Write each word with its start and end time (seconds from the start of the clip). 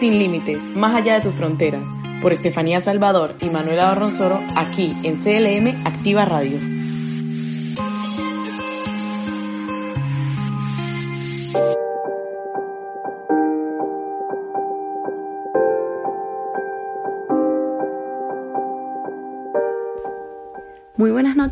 Sin 0.00 0.18
límites, 0.18 0.64
más 0.74 0.96
allá 0.96 1.12
de 1.12 1.20
tus 1.20 1.34
fronteras, 1.34 1.86
por 2.22 2.32
Estefanía 2.32 2.80
Salvador 2.80 3.36
y 3.42 3.50
Manuela 3.50 3.84
Barronzoro, 3.84 4.40
aquí 4.56 4.96
en 5.02 5.14
CLM 5.14 5.86
Activa 5.86 6.24
Radio. 6.24 6.79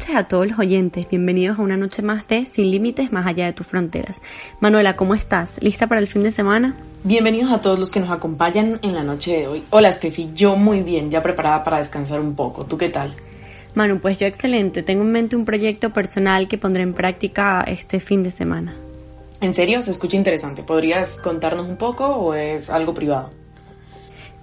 Noches 0.09 0.25
a 0.25 0.29
todos 0.29 0.47
los 0.47 0.59
oyentes, 0.59 1.07
bienvenidos 1.11 1.59
a 1.59 1.62
una 1.62 1.77
noche 1.77 2.01
más 2.01 2.27
de 2.29 2.45
Sin 2.45 2.71
Límites 2.71 3.12
más 3.12 3.27
allá 3.27 3.45
de 3.47 3.53
tus 3.53 3.67
fronteras. 3.67 4.21
Manuela, 4.59 4.97
¿cómo 4.97 5.15
estás? 5.15 5.59
¿Lista 5.61 5.87
para 5.87 6.01
el 6.01 6.07
fin 6.07 6.23
de 6.23 6.33
semana? 6.33 6.77
Bienvenidos 7.05 7.53
a 7.53 7.61
todos 7.61 7.78
los 7.78 7.91
que 7.91 8.01
nos 8.01 8.11
acompañan 8.11 8.79
en 8.83 8.95
la 8.95 9.03
noche 9.03 9.39
de 9.39 9.48
hoy. 9.48 9.64
Hola 9.70 9.92
Steffi, 9.92 10.31
yo 10.34 10.56
muy 10.56 10.83
bien, 10.83 11.11
ya 11.11 11.23
preparada 11.23 11.62
para 11.62 11.79
descansar 11.79 12.20
un 12.20 12.34
poco. 12.34 12.64
¿Tú 12.64 12.79
qué 12.79 12.89
tal? 12.89 13.14
Manu, 13.75 14.01
pues 14.01 14.19
yo 14.19 14.27
excelente. 14.27 14.83
Tengo 14.83 15.03
en 15.03 15.12
mente 15.12 15.36
un 15.36 15.45
proyecto 15.45 15.92
personal 15.92 16.48
que 16.48 16.56
pondré 16.56 16.84
en 16.84 16.95
práctica 16.95 17.62
este 17.67 18.01
fin 18.01 18.23
de 18.23 18.31
semana. 18.31 18.75
¿En 19.42 19.53
serio? 19.53 19.83
Se 19.83 19.91
escucha 19.91 20.17
interesante. 20.17 20.62
¿Podrías 20.62 21.20
contarnos 21.20 21.69
un 21.69 21.77
poco 21.77 22.06
o 22.06 22.34
es 22.34 22.70
algo 22.70 22.95
privado? 22.95 23.31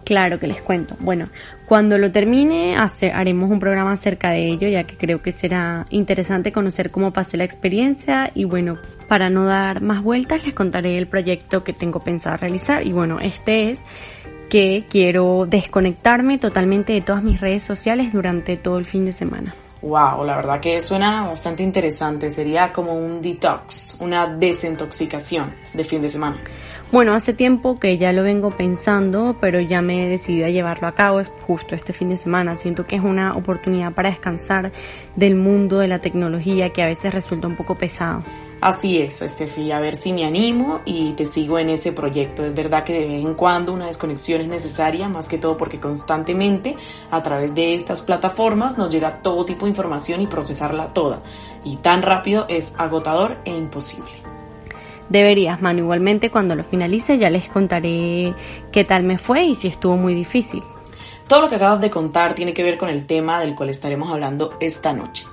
Claro 0.06 0.40
que 0.40 0.46
les 0.46 0.62
cuento. 0.62 0.96
Bueno, 1.00 1.30
cuando 1.66 1.98
lo 1.98 2.12
termine 2.12 2.78
haremos 2.78 3.50
un 3.50 3.60
programa 3.60 3.92
acerca 3.94 4.30
de 4.30 4.48
ello, 4.48 4.68
ya 4.68 4.84
que 4.84 4.98
creo 4.98 5.24
que 5.24 5.32
será 5.32 5.86
interesante 5.90 6.52
conocer 6.52 6.92
cómo 6.92 7.12
pasé 7.12 7.38
la 7.38 7.44
experiencia 7.44 8.32
y 8.36 8.44
bueno, 8.44 8.78
para 9.08 9.32
no 9.32 9.46
dar 9.46 9.82
más 9.82 10.04
vueltas 10.04 10.46
les 10.46 10.54
contaré 10.54 11.00
el 11.00 11.08
proyecto 11.08 11.64
que 11.64 11.74
tengo 11.74 12.02
pensado 12.02 12.38
realizar 12.38 12.86
y 12.86 12.94
bueno, 12.94 13.20
este 13.20 13.72
es 13.72 13.84
que 14.48 14.86
quiero 14.88 15.48
desconectarme 15.48 16.38
totalmente 16.38 16.94
de 16.94 17.02
todas 17.02 17.24
mis 17.24 17.42
redes 17.42 17.64
sociales 17.64 18.14
durante 18.14 18.58
todo 18.58 18.78
el 18.78 18.86
fin 18.86 19.06
de 19.06 19.12
semana. 19.12 19.56
Wow, 19.82 20.24
la 20.24 20.36
verdad 20.36 20.60
que 20.60 20.82
suena 20.82 21.28
bastante 21.28 21.62
interesante. 21.62 22.32
Sería 22.32 22.72
como 22.72 22.94
un 22.94 23.22
detox, 23.22 23.98
una 24.00 24.26
desintoxicación 24.26 25.54
de 25.74 25.84
fin 25.84 26.02
de 26.02 26.10
semana. 26.10 26.38
Bueno, 26.92 27.14
hace 27.14 27.34
tiempo 27.34 27.80
que 27.80 27.98
ya 27.98 28.14
lo 28.14 28.24
vengo 28.24 28.52
pensando, 28.52 29.36
pero 29.42 29.60
ya 29.60 29.82
me 29.82 30.06
he 30.06 30.10
decidido 30.10 30.46
a 30.46 30.50
llevarlo 30.50 30.88
a 30.88 30.94
cabo 30.94 31.24
justo 31.46 31.74
este 31.76 31.94
fin 31.94 32.10
de 32.10 32.16
semana. 32.16 32.56
Siento 32.56 32.86
que 32.86 32.96
es 32.96 33.04
una 33.04 33.36
oportunidad 33.36 33.94
para 33.94 34.12
descansar 34.12 34.72
del 35.16 35.36
mundo 35.36 35.80
de 35.80 35.88
la 35.88 36.00
tecnología 36.00 36.70
que 36.70 36.84
a 36.84 36.86
veces 36.86 37.14
resulta 37.14 37.48
un 37.48 37.56
poco 37.56 37.76
pesado. 37.76 38.24
Así 38.62 39.00
es, 39.00 39.22
Estefi, 39.22 39.72
a 39.72 39.80
ver 39.80 39.96
si 39.96 40.14
me 40.14 40.26
animo 40.26 40.82
y 40.86 41.14
te 41.14 41.26
sigo 41.26 41.60
en 41.60 41.70
ese 41.70 41.92
proyecto. 41.92 42.46
Es 42.46 42.54
verdad 42.54 42.84
que 42.84 42.94
de 42.94 43.08
vez 43.08 43.26
en 43.26 43.34
cuando 43.34 43.74
una 43.74 43.88
desconexión 43.88 44.42
es 44.42 44.48
necesaria, 44.48 45.10
más 45.10 45.28
que 45.28 45.38
todo 45.38 45.58
porque 45.58 45.80
constantemente 45.80 46.78
a 47.12 47.22
través 47.22 47.54
de 47.54 47.74
estas 47.74 48.02
plataformas 48.02 48.78
nos 48.78 48.90
llega 48.90 49.22
todo 49.22 49.44
tipo 49.44 49.66
de 49.66 49.72
información 49.72 50.22
y 50.22 50.28
procesarla 50.28 50.94
toda. 50.94 51.22
Y 51.64 51.78
tan 51.78 52.02
rápido 52.02 52.46
es 52.48 52.76
agotador 52.78 53.38
e 53.44 53.52
imposible. 53.52 54.25
Deberías, 55.10 55.62
Manu. 55.62 55.80
Igualmente, 55.80 56.32
cuando 56.32 56.56
lo 56.56 56.64
finalice, 56.64 57.18
ya 57.18 57.30
les 57.30 57.50
contaré 57.50 58.34
qué 58.72 58.84
tal 58.84 59.04
me 59.04 59.18
fue 59.18 59.46
y 59.46 59.56
si 59.56 59.68
estuvo 59.68 59.98
muy 59.98 60.14
difícil. 60.14 60.64
Todo 61.28 61.42
lo 61.42 61.50
que 61.50 61.56
acabas 61.56 61.82
de 61.82 61.90
contar 61.90 62.36
tiene 62.36 62.54
que 62.54 62.64
ver 62.64 62.78
con 62.78 62.90
el 62.90 63.06
tema 63.06 63.40
del 63.40 63.56
cual 63.56 63.70
estaremos 63.70 64.12
hablando 64.12 64.58
esta 64.60 64.94
noche. 64.94 65.26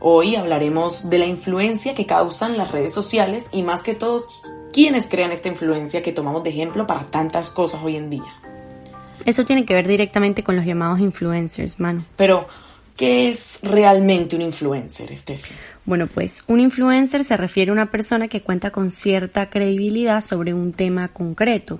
Hoy 0.00 0.36
hablaremos 0.36 1.08
de 1.08 1.18
la 1.18 1.26
influencia 1.26 1.94
que 1.94 2.06
causan 2.06 2.56
las 2.58 2.70
redes 2.70 2.92
sociales 2.92 3.48
y 3.52 3.62
más 3.62 3.82
que 3.82 3.94
todo, 3.94 4.26
quiénes 4.72 5.08
crean 5.08 5.32
esta 5.32 5.48
influencia 5.48 6.02
que 6.02 6.12
tomamos 6.12 6.42
de 6.42 6.50
ejemplo 6.50 6.86
para 6.86 7.06
tantas 7.06 7.50
cosas 7.50 7.82
hoy 7.82 7.96
en 7.96 8.10
día. 8.10 8.40
Eso 9.24 9.44
tiene 9.44 9.64
que 9.64 9.72
ver 9.72 9.88
directamente 9.88 10.42
con 10.42 10.56
los 10.56 10.66
llamados 10.66 11.00
influencers, 11.00 11.80
Manu. 11.80 12.04
Pero, 12.16 12.46
¿qué 12.96 13.30
es 13.30 13.60
realmente 13.62 14.36
un 14.36 14.42
influencer, 14.42 15.16
Steffi? 15.16 15.54
Bueno, 15.86 16.06
pues 16.06 16.42
un 16.46 16.60
influencer 16.60 17.24
se 17.24 17.36
refiere 17.36 17.70
a 17.70 17.74
una 17.74 17.90
persona 17.90 18.28
que 18.28 18.40
cuenta 18.40 18.70
con 18.70 18.90
cierta 18.90 19.50
credibilidad 19.50 20.22
sobre 20.22 20.54
un 20.54 20.72
tema 20.72 21.08
concreto 21.08 21.78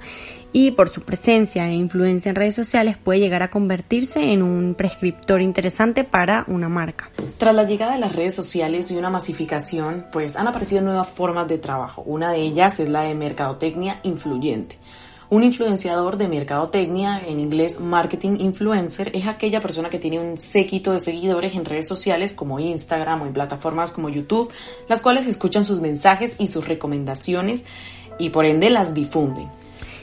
y 0.52 0.72
por 0.72 0.90
su 0.90 1.00
presencia 1.00 1.66
e 1.68 1.74
influencia 1.74 2.28
en 2.28 2.36
redes 2.36 2.54
sociales 2.54 2.98
puede 2.98 3.20
llegar 3.20 3.42
a 3.42 3.50
convertirse 3.50 4.32
en 4.32 4.42
un 4.42 4.74
prescriptor 4.74 5.40
interesante 5.40 6.04
para 6.04 6.44
una 6.48 6.68
marca. 6.68 7.10
Tras 7.38 7.54
la 7.54 7.64
llegada 7.64 7.94
de 7.94 7.98
las 7.98 8.14
redes 8.14 8.34
sociales 8.34 8.90
y 8.90 8.96
una 8.96 9.08
masificación, 9.08 10.04
pues 10.12 10.36
han 10.36 10.46
aparecido 10.46 10.82
nuevas 10.82 11.08
formas 11.08 11.48
de 11.48 11.56
trabajo. 11.56 12.02
Una 12.02 12.30
de 12.30 12.42
ellas 12.42 12.78
es 12.80 12.90
la 12.90 13.02
de 13.02 13.14
mercadotecnia 13.14 13.96
influyente. 14.02 14.78
Un 15.34 15.42
influenciador 15.42 16.16
de 16.16 16.28
mercadotecnia, 16.28 17.18
en 17.18 17.40
inglés 17.40 17.80
marketing 17.80 18.36
influencer, 18.38 19.10
es 19.16 19.26
aquella 19.26 19.60
persona 19.60 19.90
que 19.90 19.98
tiene 19.98 20.20
un 20.20 20.38
séquito 20.38 20.92
de 20.92 21.00
seguidores 21.00 21.56
en 21.56 21.64
redes 21.64 21.88
sociales 21.88 22.32
como 22.32 22.60
Instagram 22.60 23.20
o 23.20 23.26
en 23.26 23.32
plataformas 23.32 23.90
como 23.90 24.08
YouTube, 24.08 24.52
las 24.88 25.00
cuales 25.00 25.26
escuchan 25.26 25.64
sus 25.64 25.80
mensajes 25.80 26.36
y 26.38 26.46
sus 26.46 26.68
recomendaciones 26.68 27.64
y 28.16 28.30
por 28.30 28.46
ende 28.46 28.70
las 28.70 28.94
difunden. 28.94 29.50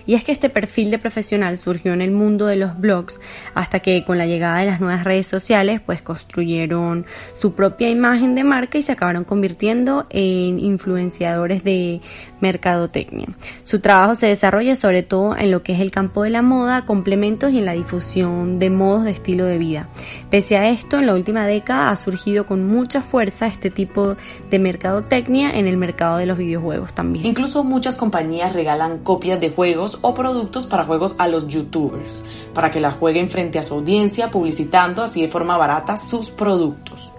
Y 0.06 0.16
es 0.16 0.24
que 0.24 0.32
este 0.32 0.50
perfil 0.50 0.92
de 0.92 1.00
profesional 1.00 1.58
surgió 1.58 1.94
en 1.94 2.02
el 2.02 2.12
mundo 2.12 2.48
de 2.48 2.56
los 2.56 2.80
blogs 2.80 3.20
hasta 3.54 3.80
que 3.80 4.04
con 4.04 4.18
la 4.18 4.26
llegada 4.26 4.60
de 4.60 4.66
las 4.66 4.80
nuevas 4.80 5.04
redes 5.04 5.28
sociales 5.28 5.82
pues 5.86 6.02
construyeron 6.02 7.06
su 7.34 7.54
propia 7.54 7.90
imagen 7.90 8.36
de 8.36 8.44
marca 8.44 8.78
y 8.78 8.82
se 8.82 8.92
acabaron 8.92 9.24
convirtiendo 9.24 10.06
en 10.10 10.60
influenciadores 10.60 11.64
de 11.64 12.02
mercadotecnia. 12.40 13.28
Su 13.64 13.80
trabajo 13.80 14.16
se 14.16 14.28
desarrolla 14.28 14.76
sobre 14.76 15.04
todo 15.04 15.36
en 15.38 15.52
lo 15.52 15.64
que 15.64 15.74
es 15.74 15.80
el 15.80 15.92
campo 15.92 16.24
de 16.24 16.30
la 16.30 16.42
moda, 16.42 16.86
complementos 16.86 17.52
y 17.52 17.60
en 17.60 17.66
la 17.66 17.74
difusión 17.74 18.60
de 18.60 18.70
modos 18.70 19.04
de 19.04 19.12
estilo 19.12 19.46
de 19.46 19.58
vida. 19.58 19.90
Pese 20.30 20.58
a 20.58 20.70
esto, 20.70 20.98
en 20.98 21.06
la 21.06 21.14
última 21.14 21.46
década 21.46 21.90
ha 21.90 21.96
surgido 21.96 22.46
con 22.46 22.66
mucha 22.68 23.02
fuerza 23.02 23.48
este 23.48 23.70
tipo 23.70 24.16
de 24.50 24.60
mercadotecnia 24.60 25.52
en 25.52 25.68
el 25.68 25.78
mercado 25.78 26.18
de 26.18 26.26
los 26.26 26.38
videojuegos 26.38 26.94
también. 26.94 27.26
Incluso 27.26 27.64
muchas 27.64 27.96
compañías 27.96 28.54
regalan 28.54 29.00
copias 29.00 29.40
de 29.40 29.50
juegos 29.50 29.91
o 30.02 30.14
productos 30.14 30.66
para 30.66 30.86
juegos 30.86 31.16
a 31.18 31.28
los 31.28 31.48
youtubers, 31.48 32.26
para 32.54 32.72
que 32.72 32.80
la 32.80 32.92
jueguen 32.92 33.30
frente 33.30 33.60
a 33.60 33.64
su 33.64 33.76
audiencia 33.76 34.32
publicitando 34.32 35.04
así 35.04 35.22
de 35.22 35.28
forma 35.28 35.58
barata 35.58 35.98
sus 35.98 36.30
productos. 36.30 37.12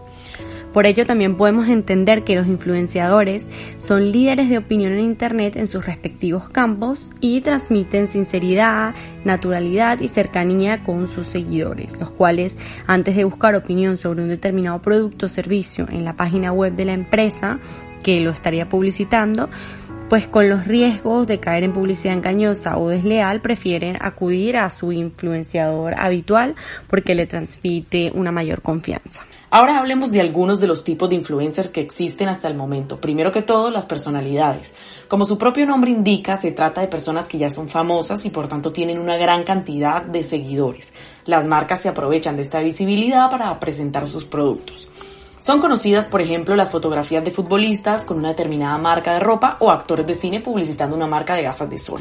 Por 0.72 0.86
ello 0.86 1.04
también 1.04 1.36
podemos 1.36 1.68
entender 1.68 2.24
que 2.24 2.34
los 2.34 2.46
influenciadores 2.46 3.48
son 3.78 4.10
líderes 4.10 4.48
de 4.48 4.58
opinión 4.58 4.92
en 4.92 5.00
Internet 5.00 5.56
en 5.56 5.66
sus 5.66 5.84
respectivos 5.84 6.48
campos 6.48 7.10
y 7.20 7.42
transmiten 7.42 8.08
sinceridad, 8.08 8.94
naturalidad 9.24 10.00
y 10.00 10.08
cercanía 10.08 10.82
con 10.82 11.08
sus 11.08 11.26
seguidores, 11.26 11.98
los 11.98 12.10
cuales 12.10 12.56
antes 12.86 13.16
de 13.16 13.24
buscar 13.24 13.54
opinión 13.54 13.98
sobre 13.98 14.22
un 14.22 14.28
determinado 14.28 14.80
producto 14.80 15.26
o 15.26 15.28
servicio 15.28 15.86
en 15.90 16.04
la 16.04 16.16
página 16.16 16.52
web 16.52 16.74
de 16.74 16.86
la 16.86 16.92
empresa 16.94 17.58
que 18.02 18.20
lo 18.20 18.30
estaría 18.30 18.68
publicitando, 18.68 19.50
pues 20.12 20.28
con 20.28 20.46
los 20.46 20.66
riesgos 20.66 21.26
de 21.26 21.40
caer 21.40 21.64
en 21.64 21.72
publicidad 21.72 22.12
engañosa 22.12 22.76
o 22.76 22.90
desleal, 22.90 23.40
prefieren 23.40 23.96
acudir 23.98 24.58
a 24.58 24.68
su 24.68 24.92
influenciador 24.92 25.94
habitual 25.96 26.54
porque 26.86 27.14
le 27.14 27.26
transmite 27.26 28.12
una 28.14 28.30
mayor 28.30 28.60
confianza. 28.60 29.22
Ahora 29.48 29.78
hablemos 29.78 30.10
de 30.10 30.20
algunos 30.20 30.60
de 30.60 30.66
los 30.66 30.84
tipos 30.84 31.08
de 31.08 31.16
influencers 31.16 31.70
que 31.70 31.80
existen 31.80 32.28
hasta 32.28 32.46
el 32.46 32.54
momento. 32.54 33.00
Primero 33.00 33.32
que 33.32 33.40
todo, 33.40 33.70
las 33.70 33.86
personalidades. 33.86 34.74
Como 35.08 35.24
su 35.24 35.38
propio 35.38 35.64
nombre 35.64 35.90
indica, 35.90 36.36
se 36.36 36.52
trata 36.52 36.82
de 36.82 36.88
personas 36.88 37.26
que 37.26 37.38
ya 37.38 37.48
son 37.48 37.70
famosas 37.70 38.26
y 38.26 38.28
por 38.28 38.48
tanto 38.48 38.70
tienen 38.70 38.98
una 38.98 39.16
gran 39.16 39.44
cantidad 39.44 40.02
de 40.02 40.22
seguidores. 40.22 40.92
Las 41.24 41.46
marcas 41.46 41.80
se 41.80 41.88
aprovechan 41.88 42.36
de 42.36 42.42
esta 42.42 42.60
visibilidad 42.60 43.30
para 43.30 43.58
presentar 43.58 44.06
sus 44.06 44.26
productos. 44.26 44.90
Son 45.42 45.60
conocidas, 45.60 46.06
por 46.06 46.20
ejemplo, 46.20 46.54
las 46.54 46.70
fotografías 46.70 47.24
de 47.24 47.32
futbolistas 47.32 48.04
con 48.04 48.16
una 48.16 48.28
determinada 48.28 48.78
marca 48.78 49.12
de 49.12 49.18
ropa 49.18 49.56
o 49.58 49.72
actores 49.72 50.06
de 50.06 50.14
cine 50.14 50.38
publicitando 50.38 50.94
una 50.94 51.08
marca 51.08 51.34
de 51.34 51.42
gafas 51.42 51.68
de 51.68 51.78
sol. 51.78 52.00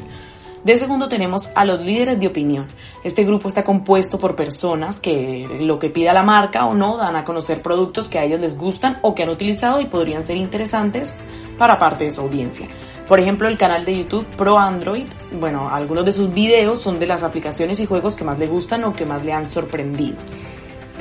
De 0.64 0.78
segundo 0.78 1.10
tenemos 1.10 1.50
a 1.56 1.66
los 1.66 1.82
líderes 1.82 2.20
de 2.20 2.28
opinión. 2.28 2.68
Este 3.04 3.24
grupo 3.24 3.48
está 3.48 3.64
compuesto 3.64 4.20
por 4.20 4.36
personas 4.36 5.00
que 5.00 5.48
lo 5.60 5.80
que 5.80 5.90
pida 5.90 6.14
la 6.14 6.22
marca 6.22 6.68
o 6.68 6.76
no 6.76 6.98
dan 6.98 7.16
a 7.16 7.24
conocer 7.24 7.64
productos 7.64 8.10
que 8.10 8.20
a 8.20 8.26
ellos 8.26 8.42
les 8.42 8.56
gustan 8.56 9.00
o 9.02 9.16
que 9.16 9.24
han 9.24 9.30
utilizado 9.30 9.82
y 9.82 9.86
podrían 9.86 10.22
ser 10.22 10.38
interesantes 10.38 11.16
para 11.58 11.80
parte 11.80 12.04
de 12.04 12.12
su 12.12 12.22
audiencia. 12.22 12.68
Por 13.08 13.20
ejemplo, 13.20 13.48
el 13.48 13.58
canal 13.58 13.86
de 13.86 13.98
YouTube 13.98 14.28
Pro 14.38 14.60
Android, 14.60 15.08
bueno, 15.40 15.68
algunos 15.68 16.06
de 16.06 16.12
sus 16.12 16.32
videos 16.32 16.80
son 16.80 17.00
de 17.00 17.08
las 17.08 17.24
aplicaciones 17.24 17.80
y 17.80 17.88
juegos 17.88 18.16
que 18.16 18.24
más 18.24 18.38
le 18.38 18.46
gustan 18.46 18.84
o 18.84 18.94
que 18.94 19.08
más 19.08 19.26
le 19.26 19.34
han 19.34 19.48
sorprendido. 19.48 20.18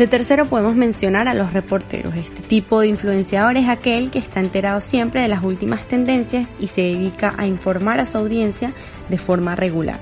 De 0.00 0.06
tercero 0.06 0.46
podemos 0.46 0.74
mencionar 0.74 1.28
a 1.28 1.34
los 1.34 1.52
reporteros. 1.52 2.16
Este 2.16 2.40
tipo 2.40 2.80
de 2.80 2.86
influenciador 2.86 3.58
es 3.58 3.68
aquel 3.68 4.10
que 4.10 4.18
está 4.18 4.40
enterado 4.40 4.80
siempre 4.80 5.20
de 5.20 5.28
las 5.28 5.44
últimas 5.44 5.86
tendencias 5.88 6.54
y 6.58 6.68
se 6.68 6.80
dedica 6.80 7.34
a 7.36 7.46
informar 7.46 8.00
a 8.00 8.06
su 8.06 8.16
audiencia 8.16 8.72
de 9.10 9.18
forma 9.18 9.56
regular. 9.56 10.00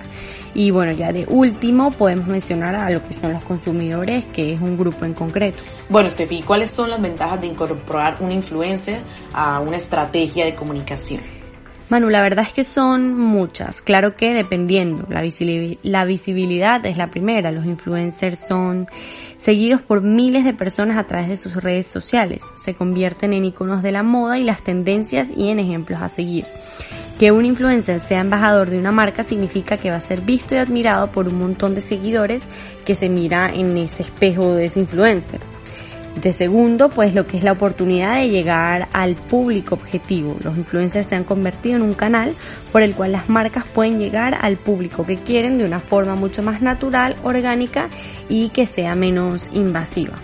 Y 0.55 0.71
bueno, 0.71 0.93
ya 0.93 1.13
de 1.13 1.27
último 1.27 1.91
podemos 1.91 2.29
mencionar 2.29 2.77
a 2.77 2.91
lo 2.91 3.05
que 3.05 3.13
son 3.13 3.33
los 3.33 3.43
consumidores, 3.43 4.25
que 4.27 4.53
es 4.53 4.61
un 4.61 4.79
grupo 4.79 5.05
en 5.05 5.15
concreto. 5.15 5.65
Bueno, 5.89 6.09
Steffi, 6.09 6.43
¿cuáles 6.43 6.71
son 6.71 6.91
las 6.91 7.03
ventajas 7.03 7.41
de 7.41 7.49
incorporar 7.49 8.19
un 8.21 8.31
influencer 8.31 9.01
a 9.33 9.59
una 9.59 9.79
estrategia 9.79 10.45
de 10.45 10.55
comunicación? 10.55 11.38
Manu, 11.91 12.11
la 12.11 12.21
verdad 12.21 12.45
es 12.47 12.53
que 12.53 12.65
son 12.65 13.19
muchas. 13.19 13.81
Claro 13.81 14.15
que 14.15 14.35
dependiendo, 14.35 15.07
la, 15.09 15.23
la 15.83 16.05
visibilidad 16.05 16.85
es 16.85 16.97
la 16.99 17.11
primera. 17.11 17.51
Los 17.51 17.65
influencers 17.65 18.47
son 18.47 18.89
seguidos 19.39 19.81
por 19.81 20.03
miles 20.03 20.45
de 20.45 20.53
personas 20.53 20.99
a 20.99 21.07
través 21.07 21.29
de 21.29 21.39
sus 21.39 21.55
redes 21.55 21.87
sociales. 21.87 22.43
Se 22.63 22.75
convierten 22.75 23.33
en 23.33 23.47
iconos 23.47 23.83
de 23.83 23.93
la 23.93 24.03
moda 24.03 24.39
y 24.39 24.45
las 24.45 24.63
tendencias 24.63 25.31
y 25.35 25.49
en 25.49 25.61
ejemplos 25.61 26.03
a 26.03 26.11
seguir. 26.11 26.45
Que 27.19 27.33
un 27.33 27.47
influencer 27.47 28.01
sea 28.01 28.21
embajador 28.21 28.69
de 28.69 28.79
una 28.79 28.93
marca 28.93 29.23
significa 29.23 29.79
que 29.79 29.91
va 29.91 29.97
a 29.97 30.01
ser 30.01 30.21
visto 30.21 30.55
y 30.55 30.59
admirado 30.59 31.11
por 31.11 31.27
un 31.27 31.39
montón 31.39 31.75
de 31.75 31.81
seguidores 31.81 32.45
que 32.85 32.95
se 32.95 33.09
mira 33.09 33.49
en 33.53 33.77
ese 33.79 34.03
espejo 34.03 34.55
de 34.55 34.67
ese 34.67 34.81
influencer. 34.81 35.41
De 36.17 36.33
segundo, 36.33 36.89
pues 36.89 37.15
lo 37.15 37.27
que 37.27 37.37
es 37.37 37.45
la 37.45 37.53
oportunidad 37.53 38.17
de 38.17 38.29
llegar 38.29 38.89
al 38.93 39.15
público 39.15 39.77
objetivo. 39.77 40.37
Los 40.43 40.57
influencers 40.57 41.07
se 41.07 41.15
han 41.15 41.23
convertido 41.23 41.77
en 41.77 41.83
un 41.83 41.95
canal 41.95 42.35
por 42.73 42.83
el 42.83 42.95
cual 42.95 43.13
las 43.13 43.29
marcas 43.29 43.65
pueden 43.69 43.99
llegar 43.99 44.37
al 44.41 44.57
público 44.57 45.07
que 45.07 45.19
quieren 45.19 45.59
de 45.59 45.65
una 45.65 45.79
forma 45.79 46.17
mucho 46.17 46.43
más 46.43 46.61
natural, 46.61 47.17
orgánica 47.23 47.89
y 48.29 48.49
que 48.49 48.67
sea 48.67 48.97
menos 48.97 49.49
invasiva. 49.53 50.15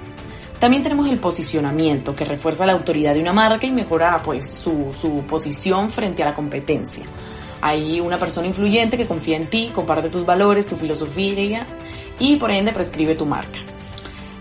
También 0.58 0.82
tenemos 0.82 1.08
el 1.08 1.18
posicionamiento, 1.18 2.16
que 2.16 2.24
refuerza 2.24 2.66
la 2.66 2.72
autoridad 2.72 3.14
de 3.14 3.20
una 3.20 3.32
marca 3.32 3.66
y 3.66 3.70
mejora 3.70 4.20
pues 4.24 4.56
su, 4.56 4.92
su 4.98 5.24
posición 5.26 5.90
frente 5.90 6.22
a 6.22 6.26
la 6.26 6.34
competencia. 6.34 7.04
Hay 7.60 8.00
una 8.00 8.18
persona 8.18 8.46
influyente 8.46 8.96
que 8.96 9.06
confía 9.06 9.36
en 9.36 9.46
ti, 9.46 9.70
comparte 9.74 10.08
tus 10.08 10.26
valores, 10.26 10.66
tu 10.66 10.76
filosofía 10.76 11.66
y 12.18 12.36
por 12.36 12.50
ende 12.50 12.72
prescribe 12.72 13.14
tu 13.14 13.26
marca. 13.26 13.58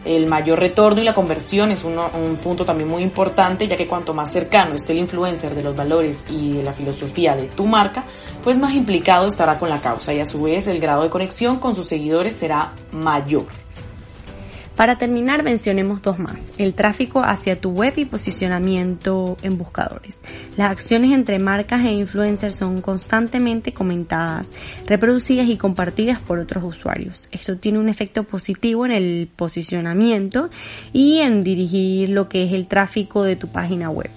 El 0.06 0.28
mayor 0.28 0.60
retorno 0.60 1.02
y 1.02 1.06
la 1.06 1.14
conversión 1.14 1.72
es 1.72 1.84
un 1.84 2.36
punto 2.44 2.66
también 2.66 2.90
muy 2.90 3.04
importante, 3.04 3.68
ya 3.68 3.78
que 3.78 3.88
cuanto 3.88 4.14
más 4.14 4.32
cercano 4.32 4.76
esté 4.76 4.92
el 4.92 5.00
influencer 5.00 5.56
de 5.56 5.64
los 5.64 5.76
valores 5.76 6.26
y 6.30 6.58
de 6.58 6.64
la 6.64 6.74
filosofía 6.74 7.36
de 7.36 7.48
tu 7.48 7.66
marca, 7.66 8.04
pues 8.44 8.58
más 8.58 8.74
implicado 8.74 9.28
estará 9.28 9.58
con 9.58 9.70
la 9.70 9.80
causa 9.80 10.14
y 10.14 10.20
a 10.20 10.26
su 10.26 10.42
vez 10.42 10.68
el 10.68 10.80
grado 10.80 11.04
de 11.04 11.10
conexión 11.10 11.60
con 11.60 11.74
sus 11.74 11.88
seguidores 11.88 12.36
será 12.36 12.74
mayor. 12.92 13.46
Para 14.76 14.98
terminar, 14.98 15.44
mencionemos 15.44 16.02
dos 16.02 16.18
más. 16.18 16.52
El 16.58 16.74
tráfico 16.74 17.22
hacia 17.24 17.62
tu 17.62 17.72
web 17.72 17.94
y 17.96 18.06
posicionamiento 18.06 19.38
en 19.44 19.58
buscadores. 19.58 20.20
Las 20.58 20.72
acciones 20.72 21.12
entre 21.12 21.38
marcas 21.38 21.82
e 21.86 21.92
influencers 21.92 22.56
son 22.56 22.82
constantemente 22.82 23.72
comentadas, 23.72 24.50
reproducidas 24.88 25.48
y 25.48 25.58
compartidas 25.58 26.20
por 26.20 26.40
otros 26.40 26.64
usuarios. 26.64 27.28
Esto 27.32 27.58
tiene 27.58 27.78
un 27.78 27.88
efecto 27.88 28.24
positivo 28.24 28.86
en 28.88 28.94
el 28.94 29.30
posicionamiento 29.36 30.50
y 30.92 31.20
en 31.20 31.44
dirigir 31.44 32.10
lo 32.10 32.28
que 32.28 32.44
es 32.44 32.54
el 32.54 32.68
tráfico 32.68 33.24
de 33.24 33.36
tu 33.36 33.50
página 33.50 33.92
web. 33.92 34.10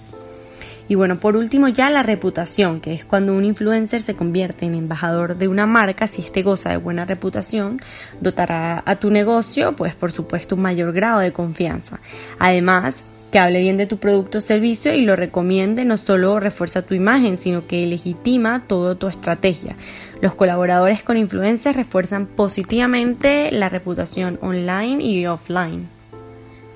Y 0.89 0.95
bueno, 0.95 1.19
por 1.19 1.37
último 1.37 1.69
ya 1.69 1.91
la 1.91 2.03
reputación, 2.03 2.81
que 2.81 2.95
es 2.95 3.05
cuando 3.05 3.35
un 3.35 3.45
influencer 3.45 4.03
se 4.03 4.15
convierte 4.15 4.67
en 4.67 4.75
embajador 4.75 5.37
de 5.37 5.49
una 5.49 5.67
marca, 5.67 6.07
si 6.07 6.23
este 6.23 6.43
goza 6.43 6.71
de 6.71 6.77
buena 6.77 7.05
reputación, 7.05 7.81
dotará 8.21 8.83
a 8.87 8.97
tu 8.97 9.11
negocio, 9.11 9.75
pues 9.75 9.95
por 9.95 10.13
supuesto, 10.13 10.55
un 10.55 10.63
mayor 10.63 10.93
grado 10.93 11.21
de 11.21 11.33
confianza. 11.33 12.01
Además, 12.39 13.03
que 13.33 13.41
hable 13.41 13.61
bien 13.61 13.77
de 13.77 13.87
tu 13.87 13.99
producto 13.99 14.39
o 14.39 14.41
servicio 14.41 14.95
y 14.95 15.03
lo 15.03 15.17
recomiende 15.17 15.85
no 15.85 15.97
solo 15.97 16.39
refuerza 16.39 16.83
tu 16.83 16.95
imagen, 16.95 17.37
sino 17.37 17.67
que 17.67 17.87
legitima 17.87 18.67
toda 18.67 18.95
tu 18.95 19.09
estrategia. 19.09 19.77
Los 20.21 20.35
colaboradores 20.35 21.03
con 21.03 21.17
influencers 21.17 21.77
refuerzan 21.77 22.27
positivamente 22.27 23.51
la 23.51 23.69
reputación 23.69 24.39
online 24.41 25.03
y 25.03 25.27
offline. 25.27 25.96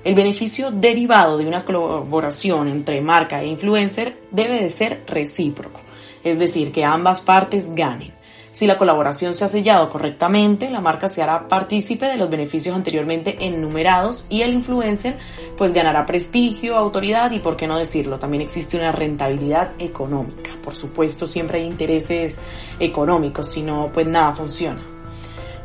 El 0.03 0.15
beneficio 0.15 0.71
derivado 0.71 1.37
de 1.37 1.45
una 1.45 1.63
colaboración 1.63 2.67
entre 2.67 3.01
marca 3.01 3.41
e 3.41 3.45
influencer 3.45 4.17
debe 4.31 4.59
de 4.59 4.71
ser 4.71 5.03
recíproco, 5.05 5.79
es 6.23 6.39
decir, 6.39 6.71
que 6.71 6.83
ambas 6.83 7.21
partes 7.21 7.75
ganen. 7.75 8.11
Si 8.51 8.65
la 8.65 8.79
colaboración 8.79 9.35
se 9.35 9.45
ha 9.45 9.47
sellado 9.47 9.89
correctamente, 9.89 10.71
la 10.71 10.81
marca 10.81 11.07
se 11.07 11.21
hará 11.21 11.47
partícipe 11.47 12.07
de 12.07 12.17
los 12.17 12.31
beneficios 12.31 12.75
anteriormente 12.75 13.37
enumerados 13.45 14.25
y 14.27 14.41
el 14.41 14.53
influencer 14.53 15.17
pues 15.55 15.71
ganará 15.71 16.05
prestigio, 16.07 16.75
autoridad 16.75 17.31
y 17.31 17.39
por 17.39 17.55
qué 17.55 17.67
no 17.67 17.77
decirlo, 17.77 18.17
también 18.17 18.41
existe 18.41 18.77
una 18.77 18.91
rentabilidad 18.91 19.71
económica. 19.77 20.51
Por 20.63 20.75
supuesto, 20.75 21.27
siempre 21.27 21.59
hay 21.59 21.67
intereses 21.67 22.39
económicos, 22.79 23.51
si 23.51 23.61
no 23.61 23.91
pues 23.93 24.07
nada 24.07 24.33
funciona. 24.33 24.81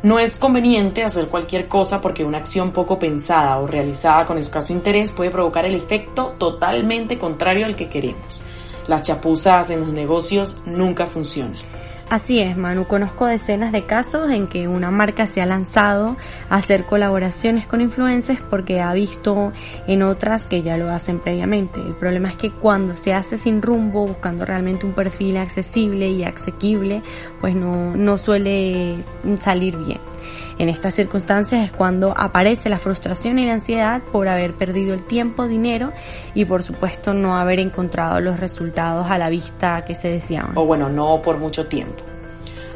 No 0.03 0.19
es 0.19 0.37
conveniente 0.37 1.03
hacer 1.03 1.27
cualquier 1.27 1.67
cosa 1.67 2.01
porque 2.01 2.23
una 2.23 2.37
acción 2.37 2.71
poco 2.71 2.99
pensada 2.99 3.57
o 3.57 3.65
realizada 3.65 4.25
con 4.25 4.37
escaso 4.37 4.71
interés 4.71 5.11
puede 5.11 5.31
provocar 5.31 5.65
el 5.65 5.73
efecto 5.73 6.35
totalmente 6.37 7.17
contrario 7.17 7.65
al 7.65 7.75
que 7.75 7.89
queremos. 7.89 8.43
Las 8.87 9.01
chapuzas 9.01 9.71
en 9.71 9.79
los 9.79 9.89
negocios 9.89 10.55
nunca 10.65 11.07
funcionan. 11.07 11.76
Así 12.09 12.39
es, 12.39 12.55
Manu. 12.55 12.85
Conozco 12.87 13.25
decenas 13.25 13.73
de 13.73 13.85
casos 13.85 14.29
en 14.31 14.47
que 14.47 14.69
una 14.69 14.91
marca 14.91 15.27
se 15.27 15.41
ha 15.41 15.45
lanzado 15.45 16.15
a 16.49 16.55
hacer 16.55 16.85
colaboraciones 16.85 17.67
con 17.67 17.81
influencers 17.81 18.39
porque 18.39 18.79
ha 18.79 18.93
visto 18.93 19.51
en 19.87 20.03
otras 20.03 20.45
que 20.45 20.63
ya 20.63 20.77
lo 20.77 20.89
hacen 20.89 21.19
previamente. 21.19 21.81
El 21.81 21.95
problema 21.95 22.29
es 22.29 22.37
que 22.37 22.49
cuando 22.49 22.95
se 22.95 23.13
hace 23.13 23.35
sin 23.35 23.61
rumbo, 23.61 24.07
buscando 24.07 24.45
realmente 24.45 24.85
un 24.85 24.93
perfil 24.93 25.35
accesible 25.35 26.07
y 26.07 26.23
asequible, 26.23 27.03
pues 27.41 27.55
no, 27.55 27.93
no 27.97 28.17
suele 28.17 29.03
salir 29.41 29.75
bien. 29.75 29.99
En 30.59 30.69
estas 30.69 30.95
circunstancias 30.95 31.65
es 31.65 31.71
cuando 31.71 32.13
aparece 32.17 32.69
la 32.69 32.79
frustración 32.79 33.37
y 33.39 33.45
la 33.45 33.53
ansiedad 33.53 34.01
por 34.11 34.27
haber 34.27 34.53
perdido 34.53 34.93
el 34.93 35.03
tiempo, 35.03 35.47
dinero 35.47 35.93
y 36.33 36.45
por 36.45 36.63
supuesto 36.63 37.13
no 37.13 37.37
haber 37.37 37.59
encontrado 37.59 38.19
los 38.19 38.39
resultados 38.39 39.09
a 39.09 39.17
la 39.17 39.29
vista 39.29 39.85
que 39.85 39.93
se 39.93 40.09
deseaban. 40.09 40.57
O 40.57 40.65
bueno, 40.65 40.89
no 40.89 41.21
por 41.21 41.37
mucho 41.37 41.67
tiempo. 41.67 42.03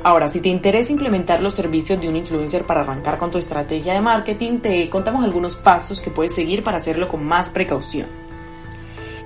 Ahora, 0.03 0.27
si 0.27 0.41
te 0.41 0.49
interesa 0.49 0.91
implementar 0.91 1.43
los 1.43 1.53
servicios 1.53 2.01
de 2.01 2.09
un 2.09 2.15
influencer 2.15 2.63
para 2.65 2.81
arrancar 2.81 3.19
con 3.19 3.29
tu 3.29 3.37
estrategia 3.37 3.93
de 3.93 4.01
marketing, 4.01 4.59
te 4.59 4.89
contamos 4.89 5.23
algunos 5.23 5.55
pasos 5.55 6.01
que 6.01 6.09
puedes 6.09 6.33
seguir 6.33 6.63
para 6.63 6.77
hacerlo 6.77 7.07
con 7.07 7.23
más 7.23 7.51
precaución. 7.51 8.30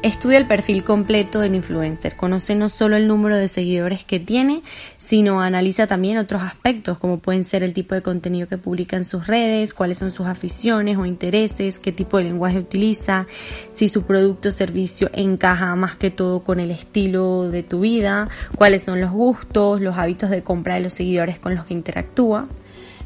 Estudia 0.01 0.37
el 0.37 0.47
perfil 0.47 0.83
completo 0.83 1.39
del 1.39 1.55
influencer, 1.55 2.15
conoce 2.15 2.53
no 2.53 2.69
solo 2.69 2.95
el 2.95 3.07
número 3.07 3.37
de 3.37 3.47
seguidores 3.47 4.05
que 4.05 4.19
tiene, 4.19 4.61
sino 4.97 5.41
analiza 5.41 5.87
también 5.87 6.17
otros 6.17 6.43
aspectos 6.43 6.99
como 6.99 7.17
pueden 7.17 7.43
ser 7.43 7.63
el 7.63 7.73
tipo 7.73 7.95
de 7.95 8.03
contenido 8.03 8.47
que 8.47 8.59
publica 8.59 8.97
en 8.97 9.03
sus 9.03 9.25
redes, 9.25 9.73
cuáles 9.73 9.97
son 9.97 10.11
sus 10.11 10.27
aficiones 10.27 10.97
o 10.97 11.05
intereses, 11.05 11.79
qué 11.79 11.91
tipo 11.91 12.17
de 12.17 12.25
lenguaje 12.25 12.59
utiliza, 12.59 13.25
si 13.71 13.89
su 13.89 14.03
producto 14.03 14.49
o 14.49 14.51
servicio 14.51 15.09
encaja 15.13 15.75
más 15.75 15.95
que 15.95 16.11
todo 16.11 16.43
con 16.43 16.59
el 16.59 16.69
estilo 16.69 17.49
de 17.49 17.63
tu 17.63 17.79
vida, 17.79 18.29
cuáles 18.55 18.83
son 18.83 19.01
los 19.01 19.11
gustos, 19.11 19.81
los 19.81 19.97
hábitos 19.97 20.29
de 20.29 20.43
compra 20.43 20.75
de 20.75 20.81
los 20.81 20.93
seguidores 20.93 21.39
con 21.39 21.55
los 21.55 21.65
que 21.65 21.73
interactúa. 21.73 22.47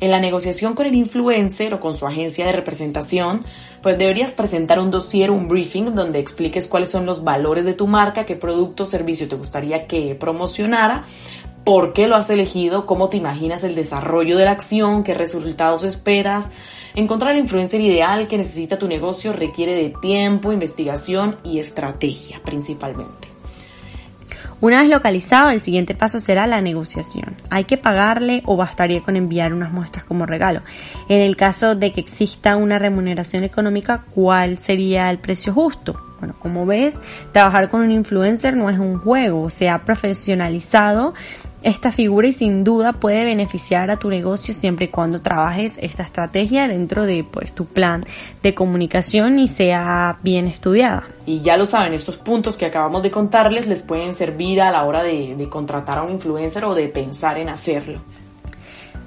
En 0.01 0.11
la 0.11 0.19
negociación 0.19 0.75
con 0.75 0.85
el 0.85 0.95
influencer 0.95 1.73
o 1.73 1.79
con 1.79 1.93
su 1.93 2.07
agencia 2.07 2.45
de 2.45 2.53
representación, 2.53 3.45
pues 3.81 3.97
deberías 3.97 4.31
presentar 4.31 4.79
un 4.79 4.91
dossier, 4.91 5.29
un 5.29 5.47
briefing 5.47 5.93
donde 5.93 6.19
expliques 6.19 6.67
cuáles 6.67 6.91
son 6.91 7.05
los 7.05 7.23
valores 7.23 7.65
de 7.65 7.73
tu 7.73 7.85
marca, 7.85 8.25
qué 8.25 8.35
producto 8.35 8.83
o 8.83 8.85
servicio 8.85 9.27
te 9.27 9.35
gustaría 9.35 9.87
que 9.87 10.15
promocionara, 10.15 11.03
por 11.65 11.91
qué 11.93 12.07
lo 12.07 12.15
has 12.15 12.29
elegido, 12.29 12.85
cómo 12.85 13.09
te 13.09 13.17
imaginas 13.17 13.63
el 13.63 13.75
desarrollo 13.75 14.37
de 14.37 14.45
la 14.45 14.51
acción, 14.51 15.03
qué 15.03 15.13
resultados 15.13 15.83
esperas. 15.83 16.53
Encontrar 16.95 17.33
el 17.33 17.39
influencer 17.39 17.81
ideal 17.81 18.27
que 18.27 18.37
necesita 18.37 18.77
tu 18.77 18.87
negocio 18.87 19.33
requiere 19.33 19.73
de 19.73 19.93
tiempo, 20.01 20.51
investigación 20.53 21.37
y 21.43 21.59
estrategia 21.59 22.41
principalmente. 22.43 23.28
Una 24.61 24.81
vez 24.81 24.89
localizado, 24.89 25.51
el 25.51 25.61
siguiente 25.61 25.95
paso 25.95 26.19
será 26.19 26.45
la 26.45 26.59
negociación. 26.59 27.37
Hay 27.49 27.63
que 27.63 27.77
pagarle 27.77 28.43
o 28.45 28.57
bastaría 28.57 29.01
con 29.01 29.15
enviar 29.15 29.53
unas 29.53 29.71
muestras 29.71 30.03
como 30.03 30.25
regalo. 30.25 30.61
En 31.07 31.21
el 31.21 31.37
caso 31.37 31.75
de 31.75 31.93
que 31.93 32.01
exista 32.01 32.57
una 32.57 32.77
remuneración 32.77 33.45
económica, 33.45 34.03
¿cuál 34.13 34.57
sería 34.57 35.09
el 35.11 35.19
precio 35.19 35.53
justo? 35.53 35.97
Bueno, 36.19 36.35
como 36.37 36.65
ves, 36.65 37.01
trabajar 37.31 37.69
con 37.69 37.79
un 37.79 37.91
influencer 37.91 38.57
no 38.57 38.69
es 38.69 38.77
un 38.77 38.99
juego, 38.99 39.49
se 39.49 39.69
ha 39.69 39.85
profesionalizado 39.85 41.13
esta 41.63 41.91
figura 41.91 42.27
y 42.27 42.33
sin 42.33 42.63
duda 42.63 42.93
puede 42.93 43.25
beneficiar 43.25 43.91
a 43.91 43.97
tu 43.97 44.09
negocio 44.09 44.53
siempre 44.53 44.85
y 44.85 44.89
cuando 44.89 45.21
trabajes 45.21 45.77
esta 45.81 46.03
estrategia 46.03 46.67
dentro 46.67 47.05
de 47.05 47.23
pues 47.23 47.53
tu 47.53 47.65
plan 47.65 48.05
de 48.41 48.53
comunicación 48.53 49.39
y 49.39 49.47
sea 49.47 50.19
bien 50.23 50.47
estudiada. 50.47 51.07
Y 51.25 51.41
ya 51.41 51.57
lo 51.57 51.65
saben, 51.65 51.93
estos 51.93 52.17
puntos 52.17 52.57
que 52.57 52.65
acabamos 52.65 53.03
de 53.03 53.11
contarles 53.11 53.67
les 53.67 53.83
pueden 53.83 54.13
servir 54.13 54.61
a 54.61 54.71
la 54.71 54.83
hora 54.83 55.03
de, 55.03 55.35
de 55.35 55.49
contratar 55.49 55.97
a 55.97 56.03
un 56.03 56.11
influencer 56.11 56.65
o 56.65 56.73
de 56.73 56.87
pensar 56.87 57.37
en 57.37 57.49
hacerlo. 57.49 58.01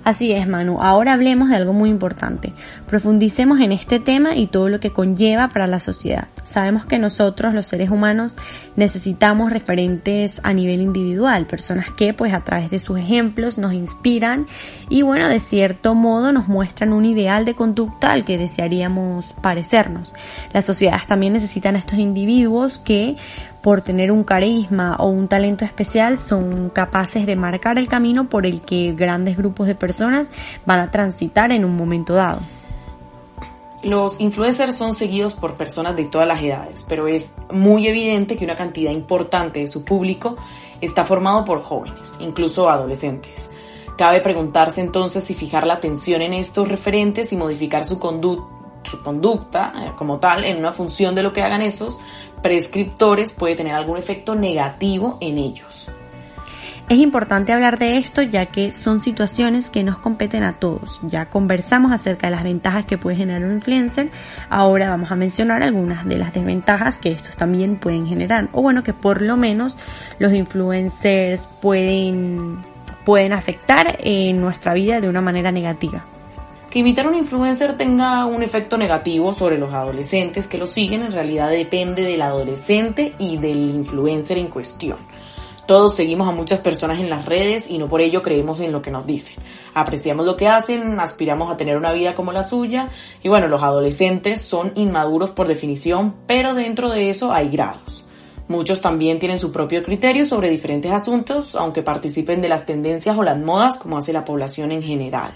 Así 0.04 0.32
es, 0.32 0.49
Manu. 0.49 0.78
Ahora 0.80 1.12
hablemos 1.12 1.49
de 1.49 1.56
algo 1.56 1.73
muy 1.73 1.88
importante. 1.88 2.52
Profundicemos 2.88 3.61
en 3.61 3.71
este 3.71 4.00
tema 4.00 4.35
y 4.35 4.49
todo 4.49 4.68
lo 4.68 4.80
que 4.80 4.90
conlleva 4.90 5.49
para 5.49 5.68
la 5.68 5.78
sociedad. 5.78 6.26
Sabemos 6.42 6.87
que 6.87 6.99
nosotros, 6.99 7.54
los 7.54 7.66
seres 7.66 7.88
humanos, 7.88 8.37
necesitamos 8.75 9.52
referentes 9.52 10.40
a 10.42 10.54
nivel 10.54 10.80
individual, 10.80 11.47
personas 11.47 11.90
que, 11.97 12.14
pues, 12.14 12.35
a 12.35 12.40
través 12.40 12.68
de 12.71 12.80
sus 12.80 12.99
ejemplos 12.99 13.59
nos 13.59 13.75
inspiran 13.75 14.49
y, 14.88 15.02
bueno, 15.02 15.28
de 15.28 15.38
cierto 15.38 15.94
modo 15.94 16.32
nos 16.32 16.49
muestran 16.49 16.92
un 16.92 17.04
ideal 17.04 17.44
de 17.44 17.54
conducta 17.54 18.11
al 18.11 18.25
que 18.25 18.38
desearíamos 18.38 19.35
parecernos. 19.40 20.12
Las 20.52 20.64
sociedades 20.64 21.06
también 21.06 21.32
necesitan 21.32 21.76
a 21.76 21.78
estos 21.78 22.00
individuos 22.00 22.80
que, 22.80 23.16
por 23.62 23.81
tener 23.81 24.11
un 24.11 24.25
carisma 24.25 24.97
o 24.97 25.07
un 25.07 25.28
talento 25.28 25.64
especial 25.64 26.19
son 26.19 26.71
capaces 26.71 27.26
de 27.26 27.37
marcar 27.37 27.78
el 27.78 27.88
camino 27.88 28.28
por 28.28 28.45
el 28.45 28.62
que 28.62 28.92
grandes 28.92 29.37
grupos 29.37 29.66
de 29.66 29.75
personas 29.75 30.31
van 30.66 30.81
a 30.81 30.90
transitar 30.90 31.52
en 31.52 31.64
un 31.64 31.76
momento 31.76 32.14
dado. 32.14 32.40
Los 33.83 34.21
influencers 34.21 34.76
son 34.76 34.95
seguidos 34.95 35.35
por 35.35 35.54
personas 35.54 35.97
de 35.97 36.04
todas 36.04 36.28
las 36.28 36.40
edades, 36.40 36.85
pero 36.88 37.09
es 37.09 37.33
muy 37.52 37.88
evidente 37.88 38.37
que 38.37 38.45
una 38.45 38.54
cantidad 38.54 38.92
importante 38.92 39.61
de 39.61 39.66
su 39.66 39.85
público 39.85 40.37
está 40.81 41.04
formado 41.04 41.45
por 41.45 41.62
jóvenes, 41.62 42.19
incluso 42.21 42.71
adolescentes. 42.71 43.50
Cabe 43.97 44.21
preguntarse 44.21 44.81
entonces 44.81 45.25
si 45.25 45.35
fijar 45.35 45.66
la 45.66 45.75
atención 45.75 46.23
en 46.23 46.33
estos 46.33 46.69
referentes 46.69 47.33
y 47.33 47.37
modificar 47.37 47.85
su, 47.85 47.99
su 48.82 49.02
conducta 49.02 49.72
eh, 49.76 49.92
como 49.96 50.18
tal 50.18 50.44
en 50.44 50.58
una 50.58 50.72
función 50.72 51.14
de 51.14 51.22
lo 51.22 51.32
que 51.32 51.42
hagan 51.42 51.62
esos 51.62 51.98
prescriptores 52.42 53.32
puede 53.32 53.54
tener 53.54 53.74
algún 53.74 53.98
efecto 53.98 54.34
negativo 54.34 55.18
en 55.20 55.38
ellos. 55.38 55.90
Es 56.88 56.98
importante 56.98 57.52
hablar 57.52 57.78
de 57.78 57.96
esto 57.96 58.20
ya 58.20 58.46
que 58.46 58.70
son 58.70 59.00
situaciones 59.00 59.70
que 59.70 59.82
nos 59.82 59.98
competen 59.98 60.44
a 60.44 60.52
todos. 60.52 61.00
Ya 61.04 61.30
conversamos 61.30 61.90
acerca 61.90 62.26
de 62.26 62.32
las 62.32 62.42
ventajas 62.42 62.84
que 62.84 62.98
puede 62.98 63.16
generar 63.16 63.44
un 63.44 63.52
influencer. 63.54 64.10
Ahora 64.50 64.90
vamos 64.90 65.10
a 65.10 65.16
mencionar 65.16 65.62
algunas 65.62 66.04
de 66.04 66.18
las 66.18 66.34
desventajas 66.34 66.98
que 66.98 67.12
estos 67.12 67.36
también 67.36 67.76
pueden 67.76 68.06
generar. 68.06 68.48
O 68.52 68.60
bueno, 68.60 68.82
que 68.82 68.92
por 68.92 69.22
lo 69.22 69.38
menos 69.38 69.76
los 70.18 70.34
influencers 70.34 71.46
pueden, 71.46 72.58
pueden 73.06 73.32
afectar 73.32 73.96
en 74.00 74.40
nuestra 74.40 74.74
vida 74.74 75.00
de 75.00 75.08
una 75.08 75.22
manera 75.22 75.50
negativa. 75.50 76.04
Que 76.72 76.78
imitar 76.78 77.06
un 77.06 77.14
influencer 77.14 77.76
tenga 77.76 78.24
un 78.24 78.42
efecto 78.42 78.78
negativo 78.78 79.34
sobre 79.34 79.58
los 79.58 79.74
adolescentes 79.74 80.48
que 80.48 80.56
lo 80.56 80.64
siguen 80.64 81.02
en 81.02 81.12
realidad 81.12 81.50
depende 81.50 82.02
del 82.02 82.22
adolescente 82.22 83.12
y 83.18 83.36
del 83.36 83.68
influencer 83.68 84.38
en 84.38 84.46
cuestión. 84.48 84.96
Todos 85.66 85.94
seguimos 85.94 86.26
a 86.26 86.32
muchas 86.32 86.62
personas 86.62 86.98
en 86.98 87.10
las 87.10 87.26
redes 87.26 87.68
y 87.68 87.76
no 87.76 87.90
por 87.90 88.00
ello 88.00 88.22
creemos 88.22 88.60
en 88.60 88.72
lo 88.72 88.80
que 88.80 88.90
nos 88.90 89.06
dicen. 89.06 89.36
Apreciamos 89.74 90.24
lo 90.24 90.34
que 90.38 90.48
hacen, 90.48 90.98
aspiramos 90.98 91.52
a 91.52 91.58
tener 91.58 91.76
una 91.76 91.92
vida 91.92 92.14
como 92.14 92.32
la 92.32 92.42
suya 92.42 92.88
y 93.22 93.28
bueno, 93.28 93.48
los 93.48 93.62
adolescentes 93.62 94.40
son 94.40 94.72
inmaduros 94.74 95.28
por 95.28 95.48
definición, 95.48 96.14
pero 96.26 96.54
dentro 96.54 96.88
de 96.88 97.10
eso 97.10 97.34
hay 97.34 97.50
grados. 97.50 98.06
Muchos 98.48 98.80
también 98.80 99.18
tienen 99.18 99.38
su 99.38 99.52
propio 99.52 99.82
criterio 99.82 100.24
sobre 100.24 100.48
diferentes 100.48 100.90
asuntos, 100.90 101.54
aunque 101.54 101.82
participen 101.82 102.40
de 102.40 102.48
las 102.48 102.64
tendencias 102.64 103.18
o 103.18 103.22
las 103.22 103.36
modas 103.36 103.76
como 103.76 103.98
hace 103.98 104.14
la 104.14 104.24
población 104.24 104.72
en 104.72 104.82
general. 104.82 105.34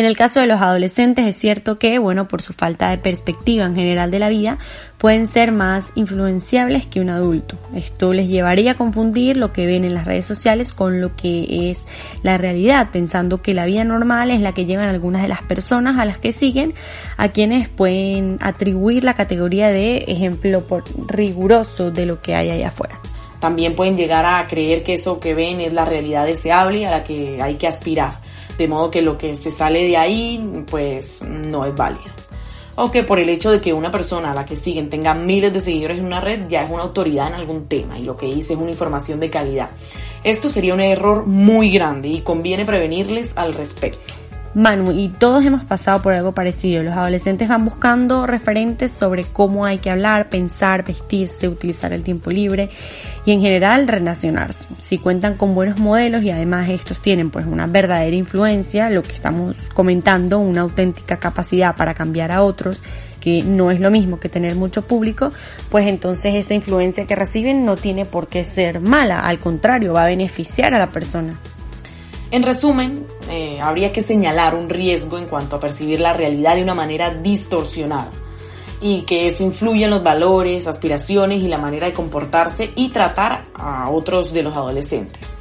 En 0.00 0.06
el 0.06 0.16
caso 0.16 0.40
de 0.40 0.46
los 0.46 0.62
adolescentes 0.62 1.26
es 1.26 1.36
cierto 1.36 1.78
que, 1.78 1.98
bueno, 1.98 2.26
por 2.26 2.40
su 2.40 2.54
falta 2.54 2.88
de 2.88 2.96
perspectiva 2.96 3.66
en 3.66 3.76
general 3.76 4.10
de 4.10 4.18
la 4.18 4.30
vida, 4.30 4.56
pueden 4.96 5.26
ser 5.26 5.52
más 5.52 5.92
influenciables 5.94 6.86
que 6.86 7.02
un 7.02 7.10
adulto. 7.10 7.58
Esto 7.74 8.14
les 8.14 8.26
llevaría 8.26 8.70
a 8.70 8.76
confundir 8.78 9.36
lo 9.36 9.52
que 9.52 9.66
ven 9.66 9.84
en 9.84 9.92
las 9.92 10.06
redes 10.06 10.24
sociales 10.24 10.72
con 10.72 11.02
lo 11.02 11.16
que 11.16 11.70
es 11.70 11.82
la 12.22 12.38
realidad, 12.38 12.88
pensando 12.90 13.42
que 13.42 13.52
la 13.52 13.66
vida 13.66 13.84
normal 13.84 14.30
es 14.30 14.40
la 14.40 14.54
que 14.54 14.64
llevan 14.64 14.88
algunas 14.88 15.20
de 15.20 15.28
las 15.28 15.42
personas 15.42 15.98
a 15.98 16.06
las 16.06 16.16
que 16.16 16.32
siguen, 16.32 16.72
a 17.18 17.28
quienes 17.28 17.68
pueden 17.68 18.38
atribuir 18.40 19.04
la 19.04 19.12
categoría 19.12 19.68
de 19.68 19.98
ejemplo 20.08 20.66
por 20.66 20.82
riguroso 21.14 21.90
de 21.90 22.06
lo 22.06 22.22
que 22.22 22.34
hay 22.34 22.48
allá 22.48 22.68
afuera. 22.68 22.98
También 23.40 23.74
pueden 23.74 23.96
llegar 23.96 24.26
a 24.26 24.46
creer 24.46 24.82
que 24.82 24.94
eso 24.94 25.18
que 25.18 25.34
ven 25.34 25.60
es 25.60 25.72
la 25.72 25.84
realidad 25.84 26.26
deseable 26.26 26.86
a 26.86 26.90
la 26.90 27.02
que 27.02 27.40
hay 27.42 27.56
que 27.56 27.66
aspirar 27.66 28.20
de 28.60 28.68
modo 28.68 28.90
que 28.90 29.00
lo 29.00 29.16
que 29.16 29.36
se 29.36 29.50
sale 29.50 29.86
de 29.86 29.96
ahí 29.96 30.64
pues 30.70 31.22
no 31.22 31.64
es 31.64 31.74
válido. 31.74 32.12
O 32.76 32.90
que 32.90 33.02
por 33.02 33.18
el 33.18 33.30
hecho 33.30 33.50
de 33.50 33.60
que 33.60 33.72
una 33.72 33.90
persona 33.90 34.32
a 34.32 34.34
la 34.34 34.44
que 34.44 34.54
siguen 34.54 34.90
tenga 34.90 35.14
miles 35.14 35.52
de 35.52 35.60
seguidores 35.60 35.98
en 35.98 36.04
una 36.04 36.20
red 36.20 36.46
ya 36.46 36.64
es 36.64 36.70
una 36.70 36.82
autoridad 36.82 37.28
en 37.28 37.34
algún 37.34 37.68
tema 37.68 37.98
y 37.98 38.04
lo 38.04 38.18
que 38.18 38.26
dice 38.26 38.52
es 38.52 38.58
una 38.58 38.70
información 38.70 39.18
de 39.18 39.30
calidad. 39.30 39.70
Esto 40.24 40.50
sería 40.50 40.74
un 40.74 40.80
error 40.80 41.24
muy 41.24 41.70
grande 41.70 42.08
y 42.08 42.20
conviene 42.20 42.66
prevenirles 42.66 43.36
al 43.38 43.54
respecto. 43.54 44.19
Manu, 44.52 44.90
y 44.90 45.08
todos 45.08 45.44
hemos 45.44 45.62
pasado 45.64 46.02
por 46.02 46.12
algo 46.12 46.32
parecido. 46.32 46.82
Los 46.82 46.94
adolescentes 46.94 47.48
van 47.48 47.64
buscando 47.64 48.26
referentes 48.26 48.90
sobre 48.90 49.24
cómo 49.24 49.64
hay 49.64 49.78
que 49.78 49.90
hablar, 49.90 50.28
pensar, 50.28 50.84
vestirse, 50.84 51.46
utilizar 51.46 51.92
el 51.92 52.02
tiempo 52.02 52.32
libre 52.32 52.68
y 53.24 53.30
en 53.30 53.40
general 53.40 53.86
relacionarse. 53.86 54.66
Si 54.82 54.98
cuentan 54.98 55.36
con 55.36 55.54
buenos 55.54 55.78
modelos 55.78 56.22
y 56.22 56.32
además 56.32 56.68
estos 56.68 57.00
tienen 57.00 57.30
pues 57.30 57.46
una 57.46 57.68
verdadera 57.68 58.16
influencia, 58.16 58.90
lo 58.90 59.02
que 59.02 59.12
estamos 59.12 59.70
comentando, 59.72 60.40
una 60.40 60.62
auténtica 60.62 61.18
capacidad 61.18 61.76
para 61.76 61.94
cambiar 61.94 62.32
a 62.32 62.42
otros, 62.42 62.80
que 63.20 63.44
no 63.44 63.70
es 63.70 63.78
lo 63.78 63.92
mismo 63.92 64.18
que 64.18 64.28
tener 64.28 64.56
mucho 64.56 64.82
público, 64.82 65.30
pues 65.70 65.86
entonces 65.86 66.34
esa 66.34 66.54
influencia 66.54 67.06
que 67.06 67.14
reciben 67.14 67.64
no 67.64 67.76
tiene 67.76 68.04
por 68.04 68.26
qué 68.26 68.42
ser 68.42 68.80
mala, 68.80 69.20
al 69.20 69.38
contrario, 69.38 69.92
va 69.92 70.04
a 70.04 70.06
beneficiar 70.06 70.74
a 70.74 70.78
la 70.80 70.88
persona. 70.88 71.38
En 72.32 72.44
resumen, 72.44 73.06
eh, 73.30 73.60
habría 73.60 73.92
que 73.92 74.02
señalar 74.02 74.54
un 74.54 74.68
riesgo 74.68 75.18
en 75.18 75.26
cuanto 75.26 75.56
a 75.56 75.60
percibir 75.60 76.00
la 76.00 76.12
realidad 76.12 76.56
de 76.56 76.62
una 76.62 76.74
manera 76.74 77.10
distorsionada 77.10 78.10
y 78.80 79.02
que 79.02 79.26
eso 79.26 79.44
influye 79.44 79.84
en 79.84 79.90
los 79.90 80.02
valores, 80.02 80.66
aspiraciones 80.66 81.42
y 81.42 81.48
la 81.48 81.58
manera 81.58 81.86
de 81.86 81.92
comportarse 81.92 82.72
y 82.76 82.88
tratar 82.88 83.44
a 83.54 83.90
otros 83.90 84.32
de 84.32 84.42
los 84.42 84.56
adolescentes. 84.56 85.36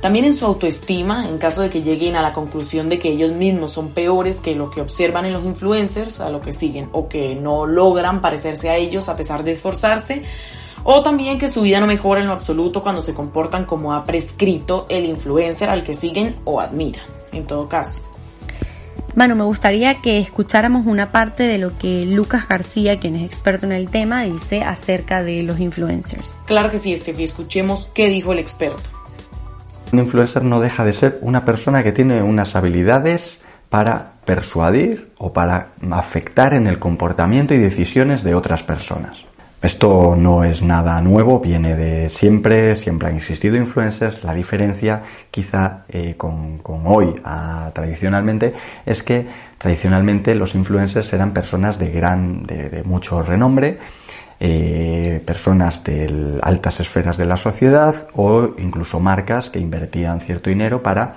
También 0.00 0.24
en 0.24 0.32
su 0.32 0.46
autoestima, 0.46 1.28
en 1.28 1.36
caso 1.36 1.60
de 1.60 1.68
que 1.68 1.82
lleguen 1.82 2.16
a 2.16 2.22
la 2.22 2.32
conclusión 2.32 2.88
de 2.88 2.98
que 2.98 3.10
ellos 3.10 3.32
mismos 3.32 3.72
son 3.72 3.90
peores 3.90 4.40
que 4.40 4.54
lo 4.54 4.70
que 4.70 4.80
observan 4.80 5.26
en 5.26 5.34
los 5.34 5.44
influencers, 5.44 6.20
a 6.20 6.30
lo 6.30 6.40
que 6.40 6.52
siguen, 6.52 6.88
o 6.92 7.06
que 7.06 7.34
no 7.34 7.66
logran 7.66 8.22
parecerse 8.22 8.70
a 8.70 8.76
ellos 8.76 9.10
a 9.10 9.16
pesar 9.16 9.44
de 9.44 9.52
esforzarse, 9.52 10.22
o 10.84 11.02
también 11.02 11.38
que 11.38 11.48
su 11.48 11.60
vida 11.60 11.80
no 11.80 11.86
mejora 11.86 12.22
en 12.22 12.28
lo 12.28 12.32
absoluto 12.32 12.82
cuando 12.82 13.02
se 13.02 13.12
comportan 13.12 13.66
como 13.66 13.92
ha 13.92 14.06
prescrito 14.06 14.86
el 14.88 15.04
influencer 15.04 15.68
al 15.68 15.84
que 15.84 15.94
siguen 15.94 16.36
o 16.46 16.60
admiran, 16.60 17.04
en 17.32 17.46
todo 17.46 17.68
caso. 17.68 18.00
Bueno, 19.14 19.34
me 19.34 19.44
gustaría 19.44 20.00
que 20.00 20.18
escucháramos 20.18 20.86
una 20.86 21.10
parte 21.10 21.42
de 21.42 21.58
lo 21.58 21.76
que 21.76 22.04
Lucas 22.04 22.48
García, 22.48 23.00
quien 23.00 23.16
es 23.16 23.24
experto 23.24 23.66
en 23.66 23.72
el 23.72 23.90
tema, 23.90 24.22
dice 24.22 24.62
acerca 24.62 25.22
de 25.22 25.42
los 25.42 25.58
influencers. 25.58 26.36
Claro 26.46 26.70
que 26.70 26.78
sí, 26.78 26.92
Estefi, 26.92 27.24
escuchemos 27.24 27.90
qué 27.92 28.08
dijo 28.08 28.32
el 28.32 28.38
experto. 28.38 28.88
Un 29.92 29.98
influencer 29.98 30.44
no 30.44 30.60
deja 30.60 30.84
de 30.84 30.92
ser 30.92 31.18
una 31.22 31.44
persona 31.44 31.82
que 31.82 31.90
tiene 31.90 32.22
unas 32.22 32.54
habilidades 32.54 33.40
para 33.68 34.14
persuadir 34.24 35.12
o 35.18 35.32
para 35.32 35.72
afectar 35.90 36.54
en 36.54 36.68
el 36.68 36.78
comportamiento 36.78 37.54
y 37.54 37.58
decisiones 37.58 38.22
de 38.22 38.34
otras 38.34 38.62
personas. 38.62 39.24
Esto 39.62 40.16
no 40.16 40.42
es 40.42 40.62
nada 40.62 41.02
nuevo, 41.02 41.38
viene 41.38 41.76
de 41.76 42.08
siempre, 42.08 42.74
siempre 42.76 43.08
han 43.08 43.16
existido 43.16 43.56
influencers. 43.56 44.24
La 44.24 44.32
diferencia 44.32 45.02
quizá 45.30 45.84
eh, 45.90 46.14
con, 46.16 46.62
hoy 46.64 47.14
tradicionalmente 47.74 48.54
es 48.86 49.02
que 49.02 49.26
tradicionalmente 49.58 50.34
los 50.34 50.54
influencers 50.54 51.12
eran 51.12 51.32
personas 51.34 51.78
de 51.78 51.90
gran, 51.90 52.46
de, 52.46 52.82
mucho 52.84 53.22
renombre, 53.22 53.78
eh, 54.38 55.22
personas 55.26 55.84
de 55.84 56.38
altas 56.40 56.80
esferas 56.80 57.18
de 57.18 57.26
la 57.26 57.36
sociedad 57.36 58.06
o 58.14 58.54
incluso 58.56 58.98
marcas 58.98 59.50
que 59.50 59.58
invertían 59.58 60.22
cierto 60.22 60.48
dinero 60.48 60.82
para 60.82 61.16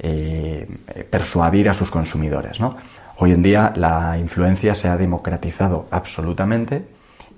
eh, 0.00 0.66
persuadir 1.08 1.68
a 1.68 1.74
sus 1.74 1.92
consumidores. 1.92 2.58
¿no? 2.58 2.76
Hoy 3.18 3.30
en 3.30 3.42
día 3.44 3.72
la 3.76 4.18
influencia 4.18 4.74
se 4.74 4.88
ha 4.88 4.96
democratizado 4.96 5.86
absolutamente 5.92 6.93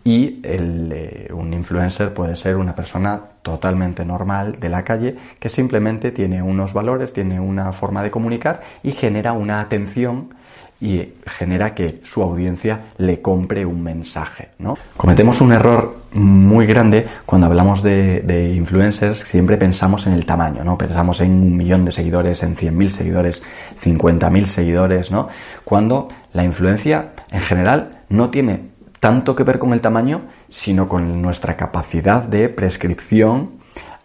y 0.07 0.41
eh, 0.45 1.29
un 1.35 1.53
influencer 1.53 2.15
puede 2.15 2.37
ser 2.37 2.55
una 2.55 2.77
persona 2.77 3.21
totalmente 3.43 4.05
normal 4.05 4.61
de 4.61 4.69
la 4.69 4.85
calle 4.85 5.17
que 5.41 5.49
simplemente 5.49 6.13
tiene 6.13 6.41
unos 6.41 6.73
valores, 6.73 7.13
tiene 7.13 7.41
una 7.41 7.73
forma 7.73 8.05
de 8.05 8.13
comunicar 8.13 8.63
y 8.85 8.93
genera 8.93 9.33
una 9.33 9.61
atención 9.61 10.33
y 10.81 11.15
genera 11.27 11.75
que 11.75 12.03
su 12.05 12.23
audiencia 12.23 12.93
le 12.99 13.21
compre 13.21 13.67
un 13.67 13.83
mensaje. 13.83 14.51
¿no? 14.61 14.79
Cometemos 14.97 15.41
un 15.41 15.53
error 15.53 15.97
muy 16.13 16.67
grande 16.67 17.05
cuando 17.25 17.49
hablamos 17.49 17.83
de, 17.83 18.53
influencers, 18.55 19.19
siempre 19.19 19.57
pensamos 19.57 20.07
en 20.07 20.13
el 20.13 20.25
tamaño, 20.25 20.63
¿no? 20.63 20.79
Pensamos 20.79 21.21
en 21.21 21.33
un 21.33 21.57
millón 21.57 21.85
de 21.85 21.91
seguidores, 21.91 22.45
en 22.45 22.55
100.000 22.55 22.89
seguidores, 22.91 23.43
50.000 23.83 24.45
seguidores, 24.45 25.11
¿no? 25.11 25.29
Cuando 25.65 26.09
la 26.33 26.45
influencia 26.45 27.13
en 27.33 27.41
general 27.41 28.03
no 28.09 28.31
tiene 28.31 28.76
tanto 29.07 29.37
que 29.37 29.45
ver 29.45 29.61
con 29.61 29.73
el 29.73 29.81
tamaño, 29.81 30.23
sino 30.51 30.89
con 30.89 31.23
nuestra 31.23 31.57
capacidad 31.57 32.25
de 32.25 32.49
prescripción 32.49 33.53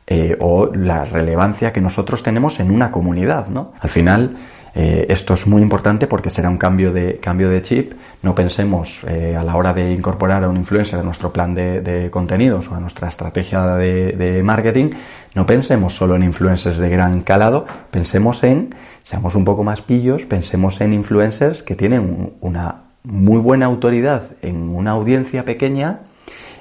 eh, 0.05 0.37
o 0.39 0.67
la 0.67 1.05
relevancia 1.05 1.73
que 1.73 1.81
nosotros 1.81 2.21
tenemos 2.21 2.59
en 2.59 2.69
una 2.69 2.91
comunidad, 2.91 3.47
¿no? 3.47 3.73
Al 3.79 3.89
final, 3.89 4.37
eh, 4.75 5.07
esto 5.09 5.33
es 5.33 5.47
muy 5.47 5.63
importante 5.63 6.05
porque 6.05 6.29
será 6.29 6.51
un 6.51 6.59
cambio 6.59 6.93
de, 6.93 7.17
cambio 7.17 7.49
de 7.49 7.63
chip. 7.63 7.93
No 8.21 8.35
pensemos 8.35 9.01
eh, 9.07 9.35
a 9.35 9.41
la 9.41 9.55
hora 9.55 9.73
de 9.73 9.91
incorporar 9.91 10.43
a 10.43 10.49
un 10.49 10.57
influencer 10.57 10.99
a 10.99 11.03
nuestro 11.03 11.33
plan 11.33 11.55
de, 11.55 12.09
contenidos 12.11 12.69
o 12.69 12.75
a 12.75 12.79
nuestra 12.79 13.09
estrategia 13.09 13.75
de, 13.77 14.41
marketing, 14.43 14.91
no 15.33 15.47
pensemos 15.47 15.95
solo 15.95 16.15
en 16.15 16.21
influencers 16.21 16.77
de 16.77 16.89
gran 16.91 17.21
calado, 17.21 17.65
pensemos 17.89 18.43
en, 18.43 18.75
seamos 19.03 19.33
un 19.33 19.45
poco 19.45 19.63
más 19.63 19.81
pillos, 19.81 20.25
pensemos 20.25 20.79
en 20.79 20.93
influencers 20.93 21.63
que 21.63 21.75
tienen 21.75 22.33
una 22.39 22.90
muy 23.03 23.37
buena 23.37 23.65
autoridad 23.65 24.35
en 24.41 24.69
una 24.69 24.91
audiencia 24.91 25.45
pequeña 25.45 26.01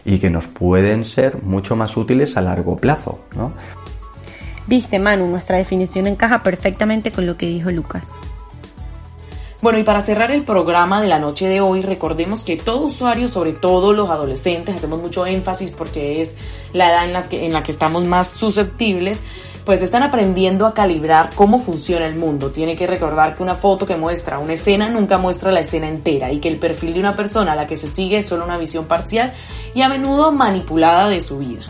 y 0.04 0.18
que 0.18 0.30
nos 0.30 0.46
pueden 0.46 1.04
ser 1.04 1.42
mucho 1.42 1.76
más 1.76 1.96
útiles 1.96 2.36
a 2.36 2.40
largo 2.40 2.76
plazo, 2.76 3.20
¿no? 3.36 3.52
Viste, 4.66 4.98
Manu, 4.98 5.26
nuestra 5.26 5.58
definición 5.58 6.06
encaja 6.06 6.42
perfectamente 6.42 7.12
con 7.12 7.26
lo 7.26 7.36
que 7.36 7.46
dijo 7.46 7.70
Lucas. 7.70 8.12
Bueno, 9.62 9.78
y 9.78 9.82
para 9.82 10.00
cerrar 10.00 10.30
el 10.30 10.44
programa 10.44 11.02
de 11.02 11.08
la 11.08 11.18
noche 11.18 11.46
de 11.46 11.60
hoy, 11.60 11.82
recordemos 11.82 12.44
que 12.44 12.56
todo 12.56 12.86
usuario, 12.86 13.28
sobre 13.28 13.52
todo 13.52 13.92
los 13.92 14.08
adolescentes, 14.08 14.74
hacemos 14.74 15.02
mucho 15.02 15.26
énfasis 15.26 15.70
porque 15.70 16.22
es 16.22 16.38
la 16.72 16.88
edad 16.88 17.04
en, 17.04 17.28
que, 17.28 17.44
en 17.44 17.52
la 17.52 17.62
que 17.62 17.72
estamos 17.72 18.06
más 18.06 18.30
susceptibles, 18.30 19.22
pues 19.70 19.82
están 19.82 20.02
aprendiendo 20.02 20.66
a 20.66 20.74
calibrar 20.74 21.30
cómo 21.36 21.60
funciona 21.60 22.04
el 22.04 22.16
mundo. 22.16 22.50
Tiene 22.50 22.74
que 22.74 22.88
recordar 22.88 23.36
que 23.36 23.42
una 23.44 23.54
foto 23.54 23.86
que 23.86 23.94
muestra 23.94 24.40
una 24.40 24.54
escena 24.54 24.90
nunca 24.90 25.16
muestra 25.16 25.52
la 25.52 25.60
escena 25.60 25.86
entera 25.86 26.32
y 26.32 26.40
que 26.40 26.48
el 26.48 26.58
perfil 26.58 26.92
de 26.92 26.98
una 26.98 27.14
persona 27.14 27.52
a 27.52 27.54
la 27.54 27.68
que 27.68 27.76
se 27.76 27.86
sigue 27.86 28.18
es 28.18 28.26
solo 28.26 28.44
una 28.44 28.58
visión 28.58 28.86
parcial 28.86 29.32
y 29.72 29.82
a 29.82 29.88
menudo 29.88 30.32
manipulada 30.32 31.08
de 31.08 31.20
su 31.20 31.38
vida. 31.38 31.62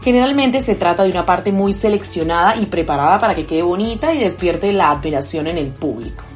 Generalmente 0.00 0.60
se 0.60 0.76
trata 0.76 1.02
de 1.02 1.10
una 1.10 1.26
parte 1.26 1.50
muy 1.50 1.72
seleccionada 1.72 2.54
y 2.54 2.66
preparada 2.66 3.18
para 3.18 3.34
que 3.34 3.46
quede 3.46 3.62
bonita 3.62 4.14
y 4.14 4.20
despierte 4.20 4.70
la 4.70 4.92
admiración 4.92 5.48
en 5.48 5.58
el 5.58 5.72
público. 5.72 6.29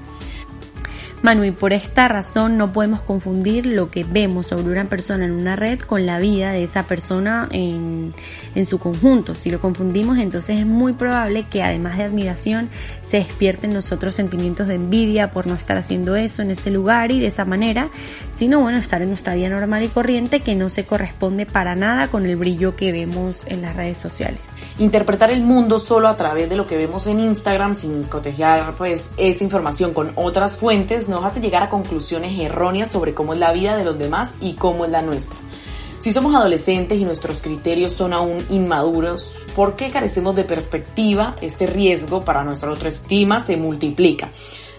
Manu, 1.24 1.42
y 1.44 1.52
por 1.52 1.72
esta 1.72 2.06
razón 2.06 2.58
no 2.58 2.74
podemos 2.74 3.00
confundir 3.00 3.64
lo 3.64 3.90
que 3.90 4.04
vemos 4.04 4.48
sobre 4.48 4.70
una 4.70 4.84
persona 4.84 5.24
en 5.24 5.30
una 5.30 5.56
red 5.56 5.80
con 5.80 6.04
la 6.04 6.18
vida 6.18 6.52
de 6.52 6.62
esa 6.62 6.82
persona 6.82 7.48
en, 7.50 8.12
en 8.54 8.66
su 8.66 8.78
conjunto. 8.78 9.34
Si 9.34 9.48
lo 9.48 9.58
confundimos, 9.58 10.18
entonces 10.18 10.58
es 10.58 10.66
muy 10.66 10.92
probable 10.92 11.44
que 11.44 11.62
además 11.62 11.96
de 11.96 12.04
admiración 12.04 12.68
se 13.02 13.20
despierten 13.20 13.72
nosotros 13.72 14.14
sentimientos 14.14 14.68
de 14.68 14.74
envidia 14.74 15.30
por 15.30 15.46
no 15.46 15.54
estar 15.54 15.78
haciendo 15.78 16.14
eso 16.14 16.42
en 16.42 16.50
ese 16.50 16.70
lugar 16.70 17.10
y 17.10 17.20
de 17.20 17.28
esa 17.28 17.46
manera, 17.46 17.88
sino 18.30 18.60
bueno, 18.60 18.76
estar 18.76 19.00
en 19.00 19.08
nuestra 19.08 19.34
vida 19.34 19.48
normal 19.48 19.82
y 19.82 19.88
corriente 19.88 20.40
que 20.40 20.54
no 20.54 20.68
se 20.68 20.84
corresponde 20.84 21.46
para 21.46 21.74
nada 21.74 22.08
con 22.08 22.26
el 22.26 22.36
brillo 22.36 22.76
que 22.76 22.92
vemos 22.92 23.38
en 23.46 23.62
las 23.62 23.74
redes 23.74 23.96
sociales 23.96 24.42
interpretar 24.78 25.30
el 25.30 25.42
mundo 25.42 25.78
solo 25.78 26.08
a 26.08 26.16
través 26.16 26.48
de 26.48 26.56
lo 26.56 26.66
que 26.66 26.76
vemos 26.76 27.06
en 27.06 27.20
Instagram 27.20 27.76
sin 27.76 28.02
cotejar 28.04 28.74
pues 28.74 29.08
esta 29.16 29.44
información 29.44 29.94
con 29.94 30.12
otras 30.16 30.56
fuentes 30.56 31.08
nos 31.14 31.24
hace 31.24 31.40
llegar 31.40 31.62
a 31.62 31.68
conclusiones 31.68 32.38
erróneas 32.38 32.90
sobre 32.90 33.14
cómo 33.14 33.34
es 33.34 33.38
la 33.38 33.52
vida 33.52 33.76
de 33.76 33.84
los 33.84 33.96
demás 33.96 34.34
y 34.40 34.54
cómo 34.54 34.84
es 34.84 34.90
la 34.90 35.00
nuestra. 35.00 35.38
Si 36.00 36.10
somos 36.10 36.34
adolescentes 36.34 36.98
y 36.98 37.04
nuestros 37.04 37.40
criterios 37.40 37.92
son 37.92 38.12
aún 38.12 38.44
inmaduros, 38.50 39.38
¿por 39.54 39.76
qué 39.76 39.90
carecemos 39.90 40.34
de 40.34 40.44
perspectiva? 40.44 41.36
Este 41.40 41.66
riesgo 41.66 42.24
para 42.24 42.44
nuestra 42.44 42.68
autoestima 42.68 43.40
se 43.40 43.56
multiplica. 43.56 44.30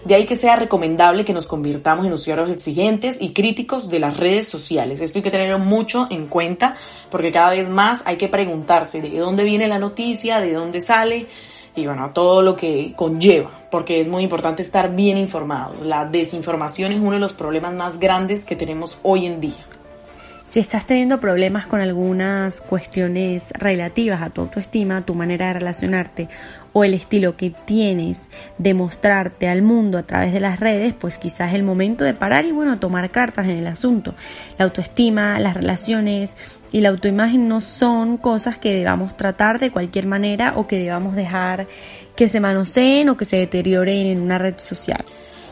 De 0.04 0.14
ahí 0.14 0.24
que 0.24 0.36
sea 0.36 0.54
recomendable 0.54 1.24
que 1.24 1.32
nos 1.32 1.46
convirtamos 1.46 2.06
en 2.06 2.12
usuarios 2.12 2.50
exigentes 2.50 3.20
y 3.20 3.32
críticos 3.32 3.88
de 3.88 3.98
las 3.98 4.18
redes 4.18 4.46
sociales. 4.46 5.00
Esto 5.00 5.18
hay 5.18 5.22
que 5.24 5.32
tenerlo 5.32 5.58
mucho 5.58 6.06
en 6.10 6.26
cuenta 6.28 6.76
porque 7.10 7.32
cada 7.32 7.50
vez 7.50 7.68
más 7.68 8.02
hay 8.04 8.18
que 8.18 8.28
preguntarse 8.28 9.00
de 9.00 9.18
dónde 9.18 9.42
viene 9.42 9.66
la 9.66 9.80
noticia, 9.80 10.38
de 10.38 10.52
dónde 10.52 10.80
sale 10.80 11.26
y 11.76 11.86
bueno, 11.86 12.10
todo 12.12 12.42
lo 12.42 12.56
que 12.56 12.94
conlleva, 12.96 13.50
porque 13.70 14.00
es 14.00 14.08
muy 14.08 14.22
importante 14.22 14.62
estar 14.62 14.94
bien 14.94 15.18
informados. 15.18 15.80
La 15.80 16.06
desinformación 16.06 16.92
es 16.92 17.00
uno 17.00 17.12
de 17.12 17.18
los 17.18 17.34
problemas 17.34 17.74
más 17.74 18.00
grandes 18.00 18.44
que 18.44 18.56
tenemos 18.56 18.98
hoy 19.02 19.26
en 19.26 19.40
día. 19.40 19.64
Si 20.48 20.60
estás 20.60 20.86
teniendo 20.86 21.20
problemas 21.20 21.66
con 21.66 21.80
algunas 21.80 22.60
cuestiones 22.60 23.50
relativas 23.50 24.22
a 24.22 24.30
tu 24.30 24.42
autoestima, 24.42 25.04
tu 25.04 25.14
manera 25.14 25.48
de 25.48 25.54
relacionarte 25.54 26.28
o 26.72 26.84
el 26.84 26.94
estilo 26.94 27.36
que 27.36 27.50
tienes 27.50 28.22
de 28.56 28.72
mostrarte 28.72 29.48
al 29.48 29.62
mundo 29.62 29.98
a 29.98 30.04
través 30.04 30.32
de 30.32 30.40
las 30.40 30.60
redes, 30.60 30.94
pues 30.94 31.18
quizás 31.18 31.48
es 31.48 31.56
el 31.56 31.62
momento 31.62 32.04
de 32.04 32.14
parar 32.14 32.46
y 32.46 32.52
bueno, 32.52 32.78
tomar 32.78 33.10
cartas 33.10 33.46
en 33.46 33.58
el 33.58 33.66
asunto. 33.66 34.14
La 34.56 34.66
autoestima, 34.66 35.38
las 35.40 35.54
relaciones 35.54 36.36
y 36.70 36.80
la 36.80 36.90
autoimagen 36.90 37.48
no 37.48 37.60
son 37.60 38.16
cosas 38.16 38.56
que 38.56 38.72
debamos 38.72 39.16
tratar 39.16 39.58
de 39.58 39.72
cualquier 39.72 40.06
manera 40.06 40.52
o 40.56 40.66
que 40.66 40.78
debamos 40.78 41.16
dejar 41.16 41.66
que 42.14 42.28
se 42.28 42.40
manoseen 42.40 43.08
o 43.08 43.16
que 43.16 43.24
se 43.24 43.36
deterioren 43.36 44.06
en 44.06 44.20
una 44.20 44.38
red 44.38 44.58
social. 44.58 45.04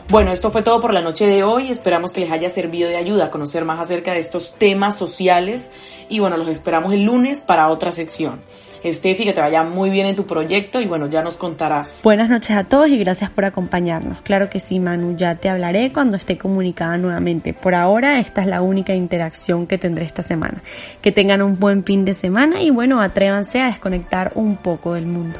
Bueno, 0.07 0.31
esto 0.31 0.51
fue 0.51 0.61
todo 0.61 0.79
por 0.79 0.93
la 0.93 1.01
noche 1.01 1.25
de 1.25 1.43
hoy. 1.43 1.71
Esperamos 1.71 2.11
que 2.11 2.21
les 2.21 2.31
haya 2.31 2.47
servido 2.47 2.87
de 2.87 2.95
ayuda 2.95 3.25
a 3.25 3.31
conocer 3.31 3.65
más 3.65 3.79
acerca 3.79 4.13
de 4.13 4.19
estos 4.19 4.53
temas 4.53 4.95
sociales. 4.95 5.71
Y 6.09 6.19
bueno, 6.19 6.37
los 6.37 6.47
esperamos 6.47 6.93
el 6.93 7.03
lunes 7.03 7.41
para 7.41 7.69
otra 7.69 7.91
sección. 7.91 8.39
Estefi, 8.83 9.23
que 9.23 9.33
te 9.33 9.41
vaya 9.41 9.63
muy 9.63 9.89
bien 9.89 10.05
en 10.05 10.15
tu 10.15 10.27
proyecto 10.27 10.79
y 10.79 10.85
bueno, 10.85 11.07
ya 11.07 11.23
nos 11.23 11.37
contarás. 11.37 12.01
Buenas 12.03 12.29
noches 12.29 12.55
a 12.55 12.65
todos 12.65 12.87
y 12.87 12.99
gracias 12.99 13.31
por 13.31 13.43
acompañarnos. 13.43 14.21
Claro 14.21 14.47
que 14.47 14.59
sí, 14.59 14.79
Manu, 14.79 15.17
ya 15.17 15.33
te 15.37 15.49
hablaré 15.49 15.91
cuando 15.91 16.17
esté 16.17 16.37
comunicada 16.37 16.95
nuevamente. 16.97 17.53
Por 17.53 17.73
ahora, 17.73 18.19
esta 18.19 18.41
es 18.41 18.47
la 18.47 18.61
única 18.61 18.93
interacción 18.93 19.65
que 19.65 19.79
tendré 19.79 20.05
esta 20.05 20.21
semana. 20.21 20.61
Que 21.01 21.11
tengan 21.11 21.41
un 21.41 21.59
buen 21.59 21.83
fin 21.83 22.05
de 22.05 22.13
semana 22.13 22.61
y 22.61 22.69
bueno, 22.69 23.01
atrévanse 23.01 23.59
a 23.59 23.65
desconectar 23.65 24.33
un 24.35 24.55
poco 24.57 24.93
del 24.93 25.07
mundo. 25.07 25.39